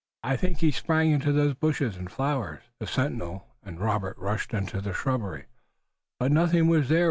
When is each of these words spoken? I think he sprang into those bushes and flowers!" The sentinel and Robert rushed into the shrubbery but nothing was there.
I 0.23 0.35
think 0.35 0.61
he 0.61 0.71
sprang 0.71 1.11
into 1.11 1.31
those 1.31 1.53
bushes 1.53 1.95
and 1.95 2.11
flowers!" 2.11 2.63
The 2.79 2.87
sentinel 2.87 3.45
and 3.63 3.79
Robert 3.79 4.17
rushed 4.17 4.51
into 4.51 4.81
the 4.81 4.93
shrubbery 4.93 5.45
but 6.19 6.31
nothing 6.31 6.67
was 6.67 6.89
there. 6.89 6.99